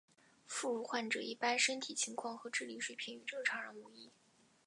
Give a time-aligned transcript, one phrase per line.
[0.47, 4.09] 副乳患者一般身体情况和智力水平与正常人无异。